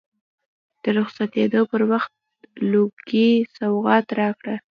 [0.83, 2.11] د رخصتېدو پر وخت
[2.71, 4.55] لونګۍ سوغات راکړه.